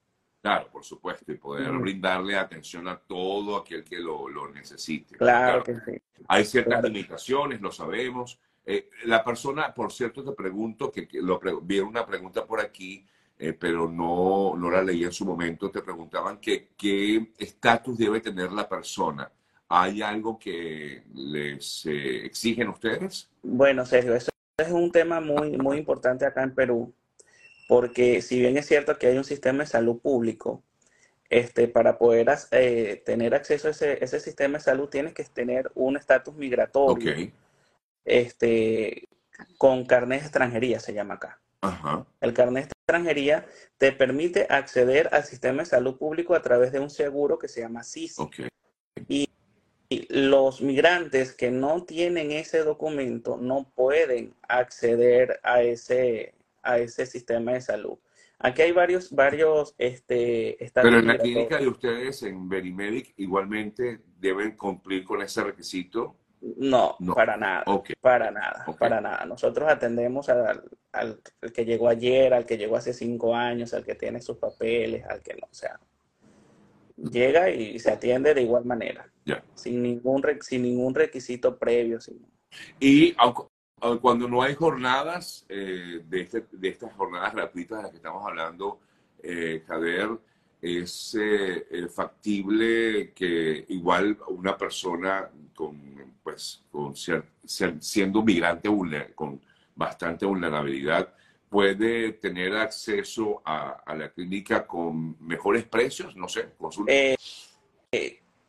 Claro, 0.42 0.70
por 0.72 0.84
supuesto, 0.84 1.32
y 1.32 1.36
poder 1.36 1.72
brindarle 1.74 2.36
atención 2.36 2.88
a 2.88 2.98
todo 2.98 3.58
aquel 3.58 3.84
que 3.84 4.00
lo, 4.00 4.28
necesite. 4.52 5.16
Claro, 5.16 5.64
que 5.64 5.76
sí. 5.76 6.02
Hay 6.28 6.46
ciertas 6.46 6.84
limitaciones, 6.84 7.62
lo 7.62 7.72
sabemos. 7.72 8.40
Eh, 8.66 8.90
la 9.06 9.24
persona, 9.24 9.72
por 9.72 9.92
cierto, 9.92 10.24
te 10.24 10.32
pregunto, 10.32 10.92
que, 10.92 11.08
lo 11.14 11.40
vi 11.62 11.80
una 11.80 12.06
pregunta 12.06 12.46
por 12.46 12.60
aquí, 12.60 13.06
eh, 13.38 13.54
pero 13.54 13.88
no, 13.88 14.56
no 14.58 14.72
la 14.72 14.82
leí 14.82 15.04
en 15.04 15.12
su 15.12 15.26
momento, 15.26 15.70
te 15.70 15.84
preguntaban 15.84 16.40
que, 16.40 16.70
qué 16.76 17.34
estatus 17.38 17.98
debe 18.00 18.20
tener 18.20 18.52
la 18.52 18.68
persona. 18.68 19.32
¿Hay 19.68 20.02
algo 20.02 20.40
que 20.40 21.04
les 21.14 21.86
eh, 21.86 22.26
exigen 22.26 22.70
ustedes? 22.70 23.30
Bueno, 23.44 23.86
Sergio, 23.86 24.16
eso 24.16 24.32
es 24.58 24.72
un 24.72 24.92
tema 24.92 25.22
muy, 25.22 25.52
muy 25.58 25.78
importante 25.78 26.26
acá 26.26 26.42
en 26.44 26.56
Perú 26.56 26.94
porque 27.72 28.22
si 28.22 28.38
bien 28.38 28.58
es 28.58 28.66
cierto 28.66 28.98
que 28.98 29.08
hay 29.08 29.18
un 29.18 29.24
sistema 29.24 29.64
de 29.64 29.70
salud 29.70 30.02
público, 30.02 30.62
este, 31.30 31.70
para 31.70 31.98
poder 31.98 32.28
eh, 32.52 33.02
tener 33.06 33.34
acceso 33.34 33.70
a 33.70 33.72
ese, 33.72 34.20
sistema 34.20 34.58
de 34.58 34.64
salud 34.66 34.90
tienes 34.90 35.14
que 35.14 35.24
tener 35.24 35.72
un 35.74 35.96
estatus 35.96 36.36
migratorio. 36.36 37.32
Este, 38.04 39.08
con 39.58 39.86
carnet 39.86 40.20
de 40.20 40.26
extranjería 40.26 40.82
se 40.82 40.94
llama 40.94 41.14
acá. 41.14 41.40
El 42.20 42.34
carnet 42.34 42.66
de 42.66 42.72
extranjería 42.72 43.46
te 43.78 43.94
permite 43.94 44.48
acceder 44.50 45.08
al 45.14 45.24
sistema 45.24 45.60
de 45.60 45.68
salud 45.68 45.98
público 45.98 46.36
a 46.36 46.42
través 46.42 46.74
de 46.74 46.82
un 46.82 46.90
seguro 46.90 47.40
que 47.40 47.48
se 47.48 47.62
llama 47.62 47.86
SIS. 47.86 48.18
Y, 49.08 49.30
y 49.88 50.08
los 50.10 50.60
migrantes 50.60 51.32
que 51.32 51.52
no 51.52 51.86
tienen 51.86 52.32
ese 52.32 52.66
documento 52.66 53.38
no 53.38 53.64
pueden 53.74 54.34
acceder 54.50 55.40
a 55.42 55.62
ese, 55.62 56.34
a 56.64 56.78
ese 56.80 57.06
sistema 57.06 57.54
de 57.54 57.62
salud. 57.62 57.98
Aquí 58.44 58.64
hay 58.64 58.72
varios, 58.72 59.12
varios, 59.12 59.76
este, 59.78 60.58
Pero 60.74 61.00
en 61.00 61.08
la 61.08 61.18
clínica 61.18 61.58
de 61.58 61.68
ustedes, 61.68 62.24
en 62.24 62.50
Verimedic, 62.50 63.14
igualmente 63.18 64.02
deben 64.20 64.58
cumplir 64.58 65.04
con 65.04 65.22
ese 65.22 65.44
requisito. 65.44 66.18
No, 66.42 66.98
para 67.14 67.38
nada, 67.38 67.64
para 68.00 68.32
nada, 68.32 68.66
para 68.80 69.00
nada. 69.00 69.26
Nosotros 69.26 69.70
atendemos 69.70 70.28
al, 70.28 71.22
que 71.54 71.66
llegó 71.66 71.88
ayer, 71.88 72.34
al 72.34 72.48
que 72.48 72.58
llegó 72.58 72.78
hace 72.78 72.94
cinco 72.94 73.36
años, 73.36 73.76
al 73.76 73.86
que 73.86 73.94
tiene 73.94 74.22
sus 74.22 74.38
papeles, 74.38 75.06
al 75.06 75.22
que 75.22 75.36
no, 75.36 75.46
o 75.46 75.54
sea, 75.54 75.80
llega 76.98 77.52
y 77.52 77.78
se 77.78 77.92
atiende 77.92 78.34
de 78.34 78.42
igual 78.42 78.66
manera, 78.66 79.08
sin 79.54 79.84
ningún 79.84 80.24
sin 80.42 80.64
ningún 80.64 80.96
requisito 80.96 81.60
previo. 81.60 82.02
Sin... 82.02 82.26
Y 82.80 83.14
aunque, 83.20 83.44
cuando 84.02 84.28
no 84.28 84.42
hay 84.42 84.56
jornadas, 84.56 85.46
eh, 85.50 86.02
de, 86.08 86.22
este, 86.22 86.46
de, 86.52 86.70
estas 86.70 86.94
jornadas 86.94 87.34
gratuitas 87.34 87.78
de 87.78 87.84
las 87.84 87.92
que 87.92 87.98
estamos 87.98 88.26
hablando, 88.26 88.80
eh, 89.24 89.64
Javier, 89.68 90.10
es 90.62 91.18
eh, 91.20 91.88
factible 91.94 93.12
que 93.14 93.66
igual 93.70 94.18
una 94.28 94.56
persona 94.56 95.30
con, 95.56 95.80
pues, 96.22 96.64
con 96.72 96.94
siendo 96.96 98.22
migrante 98.22 98.70
con 99.16 99.42
bastante 99.76 100.26
vulnerabilidad 100.26 101.14
puede 101.50 102.14
tener 102.14 102.56
acceso 102.56 103.42
a, 103.44 103.84
la 103.96 104.10
clínica 104.10 104.66
con 104.66 105.18
mejores 105.26 105.66
precios, 105.66 106.16
no 106.16 106.28
sé, 106.30 106.50
consulta. 106.58 106.94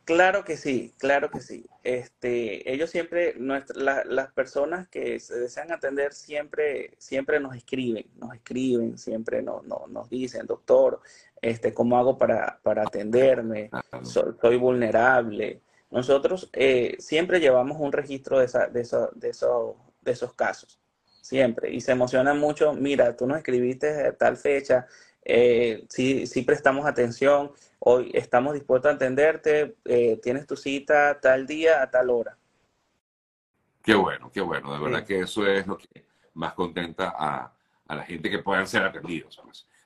Claro 0.05 0.43
que 0.43 0.57
sí, 0.57 0.93
claro 0.97 1.31
que 1.31 1.39
sí. 1.39 1.65
Este, 1.81 2.69
ellos 2.71 2.89
siempre, 2.89 3.35
las 3.37 4.31
personas 4.33 4.89
que 4.89 5.19
se 5.21 5.39
desean 5.39 5.71
atender 5.71 6.13
siempre, 6.13 6.91
siempre 6.97 7.39
nos 7.39 7.55
escriben, 7.55 8.05
nos 8.17 8.33
escriben, 8.33 8.97
siempre 8.97 9.41
nos, 9.41 9.65
nos 9.65 10.09
dicen, 10.09 10.45
doctor, 10.45 10.99
este, 11.41 11.73
¿cómo 11.73 11.97
hago 11.97 12.17
para, 12.17 12.59
para 12.63 12.83
atenderme? 12.83 13.69
Soy, 14.01 14.57
vulnerable. 14.57 15.61
Nosotros 15.89 16.49
eh, 16.51 16.97
siempre 16.99 17.39
llevamos 17.39 17.77
un 17.79 17.93
registro 17.93 18.39
de, 18.39 18.45
esa, 18.45 18.67
de, 18.67 18.81
eso, 18.81 19.09
de, 19.15 19.29
eso, 19.29 19.77
de 20.01 20.11
esos 20.11 20.33
casos, 20.33 20.81
siempre. 21.21 21.71
Y 21.71 21.79
se 21.79 21.93
emocionan 21.93 22.39
mucho, 22.39 22.73
mira, 22.73 23.15
tú 23.15 23.25
nos 23.25 23.37
escribiste 23.37 24.07
a 24.07 24.17
tal 24.17 24.35
fecha, 24.35 24.85
eh, 25.25 25.85
sí, 25.89 26.27
sí 26.27 26.41
prestamos 26.41 26.85
atención, 26.85 27.51
hoy 27.79 28.11
estamos 28.13 28.53
dispuestos 28.53 28.91
a 28.91 28.95
atenderte, 28.95 29.75
eh, 29.85 30.19
tienes 30.21 30.45
tu 30.45 30.55
cita 30.55 31.19
tal 31.19 31.47
día 31.47 31.81
a 31.81 31.89
tal 31.89 32.09
hora. 32.09 32.37
Qué 33.81 33.95
bueno, 33.95 34.31
qué 34.31 34.41
bueno, 34.41 34.73
de 34.73 34.79
verdad 34.79 35.05
que 35.05 35.19
eso 35.19 35.45
es 35.45 35.67
lo 35.67 35.77
que 35.77 36.05
más 36.33 36.53
contenta 36.53 37.13
a, 37.17 37.53
la 37.87 38.03
gente 38.03 38.29
que 38.29 38.39
puedan 38.39 38.65
ser 38.65 38.81
atendidos. 38.81 39.39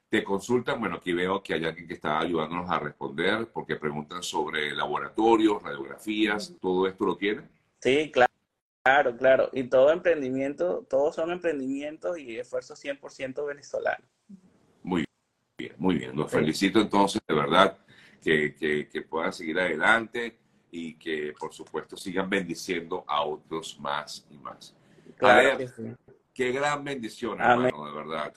Te 0.07 0.23
consultan, 0.23 0.79
bueno, 0.79 0.95
aquí 0.95 1.11
veo 1.11 1.43
que 1.43 1.55
hay 1.55 1.65
alguien 1.65 1.87
que 1.87 1.95
está 1.95 2.19
ayudándonos 2.19 2.69
a 2.69 2.79
responder 2.79 3.47
porque 3.51 3.75
preguntan 3.75 4.23
sobre 4.23 4.73
laboratorios, 4.73 5.61
radiografías, 5.61 6.53
todo 6.61 6.87
esto 6.87 7.05
lo 7.05 7.17
tienen. 7.17 7.49
Sí, 7.81 8.09
claro. 8.11 8.31
Claro, 8.87 9.17
claro. 9.17 9.49
Y 9.51 9.63
todo 9.63 9.91
emprendimiento, 9.91 10.85
todos 10.89 11.15
son 11.15 11.31
emprendimientos 11.31 12.17
y 12.17 12.39
esfuerzos 12.39 12.81
100% 12.81 13.45
venezolanos. 13.45 14.07
Muy 15.77 15.95
bien. 15.95 16.15
Los 16.15 16.31
felicito 16.31 16.79
entonces, 16.79 17.21
de 17.27 17.33
verdad, 17.35 17.77
que, 18.21 18.55
que, 18.91 19.01
puedan 19.03 19.31
seguir 19.31 19.59
adelante 19.59 20.37
y 20.71 20.95
que, 20.95 21.33
por 21.39 21.53
supuesto, 21.53 21.95
sigan 21.95 22.29
bendiciendo 22.29 23.03
a 23.07 23.23
otros 23.23 23.79
más 23.79 24.25
y 24.29 24.37
más. 24.37 24.75
Claro 25.15 25.57
Qué 26.37 26.51
gran 26.51 26.83
bendición, 26.83 27.41
hermano, 27.41 27.85
de 27.87 27.91
verdad. 27.93 28.33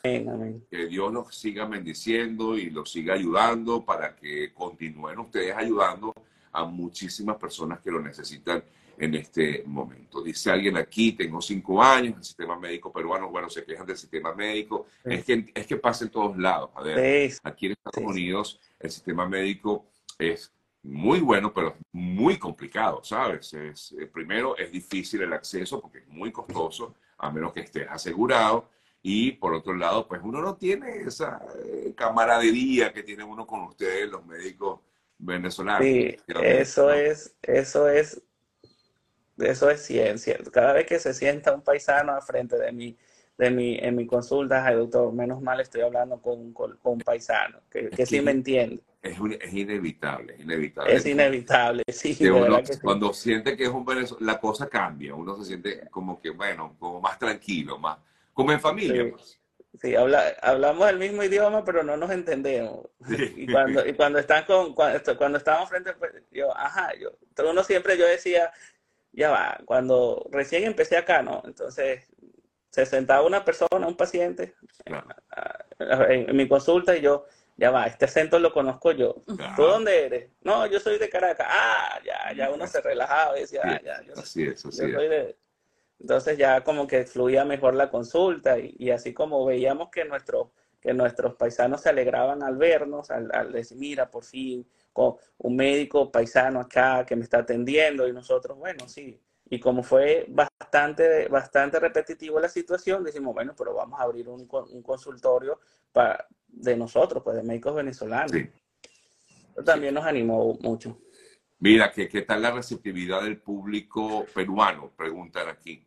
Que 0.71 0.87
Dios 0.87 1.13
los 1.13 1.35
siga 1.35 1.67
bendiciendo 1.67 2.57
y 2.57 2.71
los 2.71 2.91
siga 2.91 3.13
ayudando 3.13 3.85
para 3.85 4.17
que 4.17 4.55
continúen 4.55 5.19
ustedes 5.19 5.55
ayudando 5.55 6.15
a 6.51 6.65
muchísimas 6.65 7.37
personas 7.37 7.81
que 7.81 7.91
lo 7.91 8.01
necesitan 8.01 8.65
en 9.01 9.15
este 9.15 9.63
momento. 9.65 10.23
Dice 10.23 10.51
alguien 10.51 10.77
aquí, 10.77 11.13
tengo 11.13 11.41
cinco 11.41 11.83
años, 11.83 12.19
el 12.19 12.25
sistema 12.25 12.59
médico 12.59 12.93
peruano, 12.93 13.31
bueno, 13.31 13.49
se 13.49 13.65
quejan 13.65 13.87
del 13.87 13.97
sistema 13.97 14.35
médico, 14.35 14.87
es, 15.03 15.25
que, 15.25 15.51
es 15.55 15.67
que 15.67 15.77
pasa 15.79 16.05
en 16.05 16.11
todos 16.11 16.37
lados. 16.37 16.71
A 16.75 16.83
ver, 16.83 17.33
aquí 17.43 17.67
en 17.67 17.73
Estados 17.73 18.11
Unidos 18.11 18.61
el 18.79 18.91
sistema 18.91 19.27
médico 19.27 19.87
es 20.19 20.53
muy 20.83 21.21
bueno, 21.21 21.53
pero 21.53 21.77
muy 21.93 22.39
complicado, 22.39 23.03
¿sabes? 23.03 23.55
Es, 23.55 23.93
eh, 23.99 24.07
primero, 24.07 24.57
es 24.59 24.71
difícil 24.71 25.23
el 25.23 25.33
acceso 25.33 25.81
porque 25.81 25.99
es 25.99 26.09
muy 26.09 26.31
costoso, 26.31 26.95
a 27.17 27.31
menos 27.31 27.55
que 27.55 27.61
estés 27.61 27.89
asegurado. 27.89 28.69
Y 29.03 29.33
por 29.33 29.55
otro 29.55 29.73
lado, 29.73 30.07
pues 30.07 30.21
uno 30.23 30.43
no 30.43 30.57
tiene 30.57 31.01
esa 31.01 31.41
eh, 31.65 31.95
camaradería 31.97 32.93
que 32.93 33.03
tiene 33.03 33.25
uno 33.25 33.47
con 33.47 33.63
ustedes, 33.63 34.11
los 34.11 34.27
médicos 34.27 34.81
venezolanos. 35.17 35.83
Sí, 35.83 36.17
eso 36.43 36.91
es, 36.93 37.35
eso 37.43 37.89
es 37.89 38.23
eso 39.43 39.71
es 39.71 39.83
ciencia. 39.83 40.39
Cada 40.53 40.73
vez 40.73 40.87
que 40.87 40.99
se 40.99 41.15
sienta 41.15 41.55
un 41.55 41.63
paisano 41.63 42.15
al 42.15 42.23
frente 42.23 42.59
de 42.59 42.73
mí, 42.73 42.97
de 43.39 43.51
mi, 43.51 43.79
en 43.79 43.97
mi 43.97 44.07
consulta, 44.07 44.65
ay 44.67 44.77
doctor, 44.77 45.13
menos 45.13 45.41
mal 45.41 45.61
estoy 45.61 45.81
hablando 45.81 46.21
con, 46.21 46.55
un 46.83 47.01
paisano, 47.01 47.61
que, 47.71 47.89
que 47.89 48.05
sí 48.05 48.21
me 48.21 48.33
entiende. 48.33 48.83
Es, 49.03 49.17
es, 49.41 49.55
inevitable, 49.55 50.35
es 50.35 50.41
inevitable. 50.41 50.95
Es 50.95 51.07
inevitable, 51.07 51.83
sí. 51.89 52.19
Cuando 52.83 53.15
siente 53.15 53.57
que 53.57 53.65
es 53.65 53.71
un 53.71 53.85
venezolano, 53.85 54.27
la 54.27 54.39
cosa 54.39 54.69
cambia, 54.69 55.15
uno 55.15 55.39
se 55.39 55.47
siente 55.47 55.89
como 55.91 56.21
que, 56.21 56.31
bueno, 56.31 56.77
como 56.79 57.01
más 57.01 57.19
tranquilo, 57.19 57.79
más, 57.79 57.97
como 58.35 58.53
en 58.53 58.61
familia. 58.61 59.05
Sí. 59.05 59.11
Pues. 59.11 59.41
Sí, 59.81 59.95
habla, 59.95 60.35
hablamos 60.43 60.89
el 60.91 60.99
mismo 60.99 61.23
idioma, 61.23 61.65
pero 61.65 61.83
no 61.83 61.97
nos 61.97 62.11
entendemos. 62.11 62.87
Y 63.37 63.51
cuando, 63.51 63.87
y 63.87 63.95
cuando 63.95 64.19
están 64.19 64.45
con, 64.45 64.75
cuando, 64.75 65.17
cuando 65.17 65.39
estábamos 65.39 65.69
frente, 65.69 65.93
pues, 65.95 66.13
yo, 66.31 66.55
ajá, 66.57 66.93
yo, 67.01 67.11
uno 67.49 67.63
siempre 67.65 67.97
yo 67.97 68.05
decía, 68.05 68.53
ya 69.13 69.31
va, 69.31 69.59
cuando 69.65 70.27
recién 70.31 70.65
empecé 70.65 70.97
acá, 70.97 71.23
¿no? 71.23 71.43
Entonces, 71.45 72.09
se 72.71 72.87
sentaba 72.87 73.27
una 73.27 73.45
persona, 73.45 73.87
un 73.87 73.97
paciente, 73.97 74.55
en, 75.79 76.37
mi 76.37 76.49
consulta 76.49 76.97
y 76.97 77.01
yo, 77.01 77.27
ya 77.57 77.71
va, 77.71 77.87
este 77.87 78.05
acento 78.05 78.39
lo 78.39 78.53
conozco 78.53 78.93
yo. 78.93 79.23
¿Tú 79.27 79.63
dónde 79.63 80.07
eres? 80.07 80.31
No, 80.43 80.67
yo 80.67 80.81
soy 80.81 80.99
de 80.99 81.11
Caracas. 81.11 81.47
Ah, 81.51 82.01
ya, 82.05 82.33
ya 82.33 82.51
uno 82.51 82.67
se 82.67 82.81
relajaba 82.81 83.37
y 83.37 83.43
decía, 83.43 83.61
ah, 83.65 83.81
ya, 83.85 84.03
yo, 84.03 84.15
así 84.15 84.45
es, 84.45 84.65
así 84.65 84.85
Entonces 85.99 86.39
ya 86.39 86.63
como 86.63 86.87
que 86.87 87.05
fluía 87.05 87.45
mejor 87.45 87.75
la 87.75 87.91
consulta 87.91 88.57
y, 88.59 88.91
así 88.91 89.13
como 89.13 89.45
veíamos 89.45 89.91
que, 89.91 90.05
nuestro, 90.05 90.53
que 90.81 90.95
nuestros 90.95 91.35
paisanos 91.35 91.83
se 91.83 91.91
alegraban 91.91 92.43
al 92.43 92.57
vernos, 92.57 93.11
al, 93.11 93.31
al 93.33 93.53
decir, 93.53 93.77
mira, 93.77 94.11
por 94.11 94.25
fin, 94.25 94.67
con 94.93 95.17
un 95.39 95.57
médico 95.57 96.11
paisano 96.11 96.61
acá 96.61 97.05
que 97.05 97.17
me 97.17 97.25
está 97.25 97.39
atendiendo 97.39 98.09
y 98.09 98.13
nosotros, 98.13 98.57
bueno, 98.59 98.89
sí. 98.89 99.21
Y 99.53 99.59
como 99.59 99.83
fue 99.83 100.27
bastante, 100.29 101.29
bastante 101.29 101.81
repetitivo 101.81 102.39
la 102.39 102.49
situación, 102.49 103.03
decimos, 103.03 103.35
bueno, 103.35 103.55
pero 103.57 103.75
vamos 103.75 103.99
a 103.99 104.05
abrir 104.05 104.29
un, 104.29 104.49
un 104.51 104.83
consultorio 104.83 105.59
para, 105.93 106.27
de 106.47 106.77
nosotros, 106.77 107.23
pues 107.23 107.37
de 107.37 107.43
médicos 107.43 107.75
venezolanos. 107.75 108.33
También 109.65 109.95
nos 109.95 110.07
animó 110.07 110.57
mucho. 110.61 110.99
Mira, 111.59 111.91
¿qué, 111.93 112.09
¿qué 112.09 112.23
tal 112.23 112.43
la 112.43 112.53
receptividad 112.53 113.23
del 113.23 113.41
público 113.41 114.25
peruano? 114.33 114.93
Preguntan 114.97 115.49
aquí. 115.49 115.87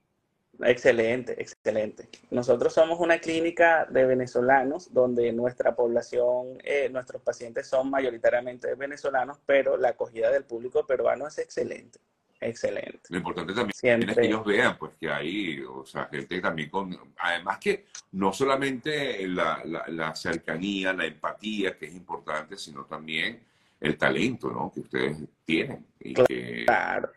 Excelente, 0.61 1.41
excelente. 1.41 2.09
Nosotros 2.29 2.73
somos 2.73 2.99
una 2.99 3.19
clínica 3.19 3.85
de 3.89 4.05
venezolanos 4.05 4.93
donde 4.93 5.31
nuestra 5.33 5.75
población, 5.75 6.59
eh, 6.63 6.89
nuestros 6.89 7.21
pacientes 7.21 7.67
son 7.67 7.89
mayoritariamente 7.89 8.75
venezolanos, 8.75 9.39
pero 9.45 9.77
la 9.77 9.89
acogida 9.89 10.31
del 10.31 10.43
público 10.45 10.85
peruano 10.85 11.27
es 11.27 11.39
excelente. 11.39 11.99
Excelente. 12.39 13.01
Lo 13.09 13.17
importante 13.17 13.53
también 13.53 14.09
es 14.09 14.15
que 14.15 14.25
ellos 14.25 14.45
vean, 14.45 14.77
pues, 14.77 14.95
que 14.97 15.09
hay, 15.09 15.61
o 15.61 15.85
sea, 15.85 16.09
gente 16.11 16.41
también 16.41 16.69
con, 16.69 17.13
además 17.17 17.57
que 17.57 17.85
no 18.11 18.33
solamente 18.33 19.25
la, 19.29 19.61
la, 19.63 19.85
la 19.87 20.13
cercanía, 20.13 20.91
la 20.91 21.05
empatía, 21.05 21.77
que 21.77 21.85
es 21.85 21.93
importante, 21.93 22.57
sino 22.57 22.85
también 22.85 23.41
el 23.83 23.97
talento 23.97 24.49
¿no? 24.49 24.71
que 24.73 24.79
ustedes 24.79 25.17
tienen. 25.43 25.85
Y 25.99 26.13
claro. 26.65 27.11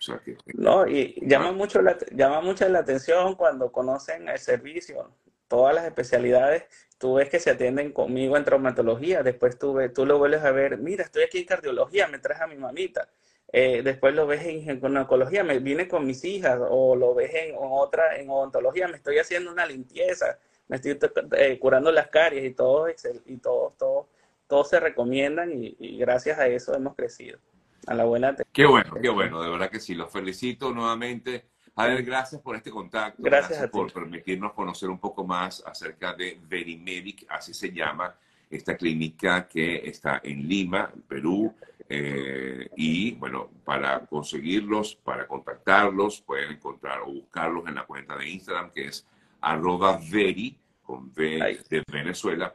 no, 0.55 0.87
y 0.87 1.15
llama, 1.23 1.53
mucho 1.53 1.81
la, 1.81 1.97
llama 2.11 2.41
mucho 2.41 2.69
la 2.69 2.81
atención 2.81 3.37
cuando 3.37 3.71
conocen 3.71 4.29
el 4.29 4.39
servicio, 4.39 5.13
todas 5.47 5.75
las 5.77 5.85
especialidades. 5.85 6.65
Tú 6.99 7.15
ves 7.15 7.29
que 7.29 7.39
se 7.39 7.51
atienden 7.51 7.93
conmigo 7.93 8.37
en 8.37 8.45
traumatología, 8.45 9.23
después 9.23 9.59
tú, 9.59 9.79
tú 9.95 10.07
lo 10.07 10.19
vuelves 10.19 10.43
a 10.43 10.51
ver, 10.51 10.79
mira, 10.79 11.05
estoy 11.05 11.23
aquí 11.23 11.39
en 11.39 11.45
cardiología, 11.45 12.09
me 12.09 12.19
traes 12.19 12.41
a 12.41 12.49
mi 12.49 12.57
mamita. 12.57 13.09
Eh, 13.53 13.83
después 13.85 14.13
lo 14.15 14.27
ves 14.27 14.45
en 14.45 14.63
ginecología, 14.63 15.45
me 15.45 15.61
vine 15.61 15.87
con 15.87 16.05
mis 16.05 16.25
hijas, 16.25 16.59
o 16.69 16.97
lo 16.97 17.15
ves 17.15 17.33
en 17.33 17.55
otra, 17.59 18.17
en 18.17 18.29
odontología, 18.29 18.89
me 18.89 18.97
estoy 18.97 19.19
haciendo 19.19 19.53
una 19.53 19.67
limpieza, 19.67 20.37
me 20.67 20.77
estoy 20.77 20.99
eh, 21.39 21.59
curando 21.61 21.93
las 21.93 22.09
caries 22.09 22.45
y 22.45 22.55
todo, 22.55 22.89
y 22.89 23.37
todo, 23.37 23.73
todo 23.79 24.09
todos 24.49 24.71
se 24.71 24.81
recomiendan 24.81 25.51
y, 25.53 25.99
gracias 25.99 26.39
a 26.39 26.47
eso 26.47 26.75
hemos 26.75 26.95
crecido. 26.95 27.39
A 27.87 27.95
la 27.95 28.05
buena. 28.05 28.35
Qué 28.53 28.67
bueno, 28.67 28.95
qué 29.01 29.09
bueno, 29.09 29.41
de 29.41 29.49
verdad 29.49 29.71
que 29.71 29.79
sí, 29.79 29.95
los 29.95 30.11
felicito 30.11 30.73
nuevamente. 30.73 31.47
A 31.77 31.87
ver, 31.87 32.03
gracias 32.03 32.41
por 32.41 32.57
este 32.57 32.71
contacto. 32.71 33.23
Gracias, 33.23 33.69
por 33.71 33.93
permitirnos 33.93 34.55
conocer 34.55 34.89
un 34.89 34.99
poco 34.99 35.25
más 35.25 35.63
acerca 35.65 36.15
de 36.15 36.41
Verimedic, 36.49 37.27
así 37.29 37.55
se 37.55 37.71
llama 37.71 38.17
esta 38.51 38.77
clínica 38.77 39.47
que 39.47 39.89
está 39.89 40.21
en 40.25 40.49
Lima, 40.49 40.91
Perú. 41.07 41.55
Eh, 41.89 42.69
y 42.77 43.13
bueno, 43.13 43.51
para 43.65 44.01
conseguirlos, 44.07 44.97
para 44.97 45.27
contactarlos, 45.27 46.21
pueden 46.23 46.53
encontrar 46.53 47.01
o 47.03 47.13
buscarlos 47.13 47.69
en 47.69 47.77
la 47.77 47.85
cuenta 47.85 48.17
de 48.17 48.29
Instagram 48.29 48.71
que 48.73 48.89
es 48.89 49.07
arroba 49.41 50.01
veri 50.11 50.59
con 50.83 51.13
V 51.17 51.61
de 51.69 51.83
Venezuela. 51.93 52.55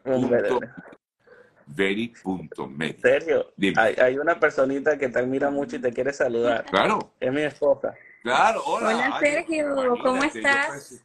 Veri.med. 1.73 2.95
Sergio, 3.01 3.53
hay, 3.77 3.95
hay, 3.95 4.17
una 4.17 4.39
personita 4.39 4.97
que 4.97 5.09
te 5.09 5.19
admira 5.19 5.49
mucho 5.49 5.77
y 5.77 5.79
te 5.79 5.91
quiere 5.91 6.11
saludar. 6.13 6.65
Claro. 6.65 7.13
Es 7.19 7.31
mi 7.31 7.41
esposa. 7.41 7.93
Claro, 8.21 8.61
hola. 8.65 8.89
Hola, 8.89 9.19
Sergio, 9.19 9.97
¿cómo 10.01 10.23
estás? 10.23 11.03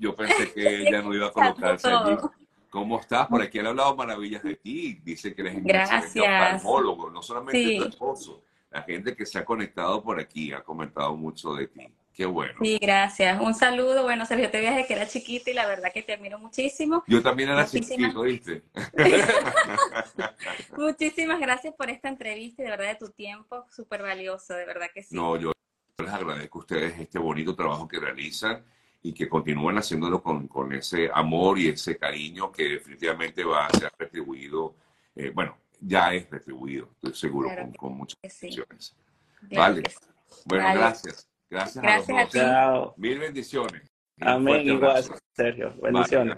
Yo 0.00 0.16
pensé, 0.16 0.52
que 0.52 0.88
ella 0.88 1.02
no 1.02 1.14
iba 1.14 1.28
a 1.28 1.32
colocarse 1.32 1.88
allí. 1.88 2.16
¿Cómo 2.70 2.98
estás? 2.98 3.26
Por 3.28 3.42
aquí 3.42 3.58
han 3.58 3.66
hablado 3.66 3.94
maravillas 3.94 4.42
de 4.42 4.56
ti. 4.56 5.00
Dice 5.04 5.34
que 5.34 5.42
eres 5.42 5.62
Gracias. 5.62 6.64
no 6.64 7.22
solamente 7.22 7.78
tu 7.78 7.88
esposo. 7.88 8.42
La 8.70 8.82
gente 8.82 9.14
que 9.14 9.24
se 9.24 9.38
ha 9.38 9.44
conectado 9.44 10.02
por 10.02 10.18
aquí 10.20 10.52
ha 10.52 10.62
comentado 10.62 11.16
mucho 11.16 11.54
de 11.54 11.68
ti. 11.68 11.88
Qué 12.16 12.24
bueno. 12.24 12.54
Sí, 12.62 12.78
gracias. 12.80 13.38
Un 13.42 13.52
saludo. 13.52 14.04
Bueno, 14.04 14.24
Sergio, 14.24 14.50
te 14.50 14.58
viaje 14.58 14.86
que 14.86 14.94
era 14.94 15.06
chiquita 15.06 15.50
y 15.50 15.54
la 15.54 15.66
verdad 15.66 15.92
que 15.92 16.02
te 16.02 16.14
admiro 16.14 16.38
muchísimo. 16.38 17.04
Yo 17.06 17.22
también 17.22 17.50
era 17.50 17.66
chiquito, 17.66 18.22
¿viste? 18.22 18.62
Muchísimas 20.78 21.38
gracias 21.38 21.74
por 21.74 21.90
esta 21.90 22.08
entrevista 22.08 22.62
y 22.62 22.64
de 22.64 22.70
verdad 22.70 22.88
de 22.88 22.94
tu 22.94 23.10
tiempo, 23.10 23.66
súper 23.70 24.00
valioso, 24.00 24.54
de 24.54 24.64
verdad 24.64 24.86
que 24.94 25.02
sí. 25.02 25.14
No, 25.14 25.36
yo 25.36 25.52
les 25.98 26.08
agradezco 26.08 26.58
a 26.58 26.62
ustedes 26.62 26.98
este 26.98 27.18
bonito 27.18 27.54
trabajo 27.54 27.86
que 27.86 28.00
realizan 28.00 28.64
y 29.02 29.12
que 29.12 29.28
continúen 29.28 29.76
haciéndolo 29.76 30.22
con, 30.22 30.48
con 30.48 30.72
ese 30.72 31.10
amor 31.12 31.58
y 31.58 31.68
ese 31.68 31.98
cariño 31.98 32.50
que 32.50 32.64
definitivamente 32.64 33.44
va 33.44 33.66
a 33.66 33.78
ser 33.78 33.92
retribuido, 33.98 34.74
eh, 35.14 35.32
bueno, 35.34 35.58
ya 35.82 36.14
es 36.14 36.30
retribuido, 36.30 36.88
estoy 36.94 37.14
seguro, 37.14 37.50
con, 37.76 37.94
muchas 37.94 38.18
bendiciones. 38.22 38.96
Vale. 39.50 39.82
Bueno, 40.46 40.72
gracias. 40.72 41.28
Gracias, 41.50 41.84
a 41.84 41.98
los 41.98 42.32
dos. 42.32 42.98
Mil 42.98 43.18
bendiciones. 43.18 43.88
Amén, 44.20 44.66
igual, 44.66 45.04
Sergio. 45.34 45.74
Bendiciones. 45.80 46.36